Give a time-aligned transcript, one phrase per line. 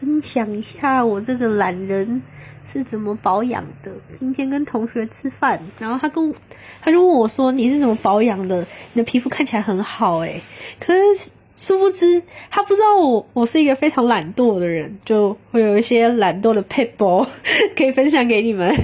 [0.00, 2.22] 分享一下我这个懒人
[2.70, 3.90] 是怎么保养的。
[4.18, 6.32] 今天跟同学吃饭，然后他跟
[6.80, 8.60] 他就问我说：“你是怎么保养的？
[8.92, 10.40] 你的皮肤看起来很好诶、
[10.78, 17.26] 可是殊不知他不知道我我是一个非常懒惰的人，就会有一些懒惰的 p e p
[17.76, 18.74] 可以分享给你们。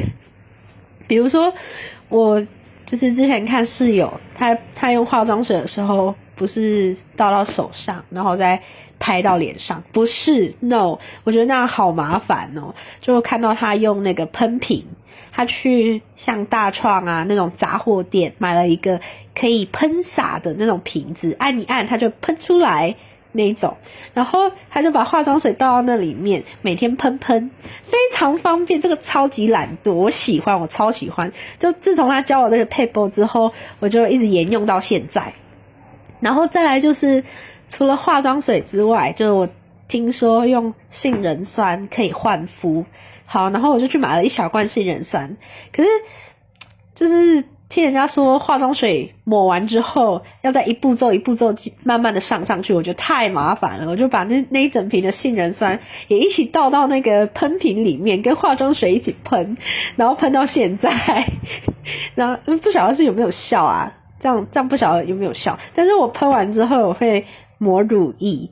[1.07, 1.53] 比如说
[2.09, 2.45] 我
[2.85, 6.15] 就是之前看室友，他他用化妆水的时候。
[6.35, 8.61] 不是倒到手上，然后再
[8.99, 12.75] 拍到脸上，不是，no，我觉得那样好麻烦哦。
[13.01, 14.85] 就看到他用那个喷瓶，
[15.33, 19.01] 他去像大创啊那种杂货店买了一个
[19.35, 22.95] 可以喷洒的那种瓶子，按一按它就喷出来
[23.33, 23.77] 那种，
[24.15, 27.51] 然后他就把化妆水倒到那里面，每天喷喷，
[27.85, 28.81] 非常方便。
[28.81, 31.33] 这个超级懒惰，我喜欢，我超喜欢。
[31.59, 35.33] 就自从他教我这个 paper 之后，我就一直沿用到现在。
[36.25, 37.23] 然后再来就是，
[37.69, 39.47] 除了化妆水之外，就是我
[39.87, 42.87] 听说用杏仁酸可以焕肤，
[43.27, 45.37] 好，然后我就去买了一小罐杏仁酸。
[45.71, 45.89] 可是，
[46.95, 53.91] 就是听人家说化妆水抹完之后，要在一步骤一步骤慢慢的上上去，我觉得太麻烦了。
[53.91, 55.79] 我就把那那一整瓶的杏仁酸
[56.09, 59.59] 也一起倒到那个喷瓶里面，跟化妆水一起喷，
[59.97, 60.91] 然后喷到现在，
[62.17, 63.93] 然后不晓得是有没有效啊？
[64.25, 67.27] 这样这样不晓得有没有效，但是我喷完之后我会
[67.59, 68.51] 抹乳液，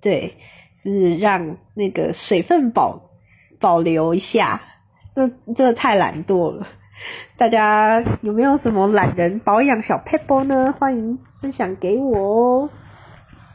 [0.00, 0.34] 对，
[0.82, 3.10] 就是让那个水分保
[3.60, 4.62] 保留一下。
[5.14, 6.66] 那真的太懒惰了，
[7.36, 10.74] 大家有没有什么懒人保养小 pebble 呢？
[10.78, 12.70] 欢迎分享给我哦。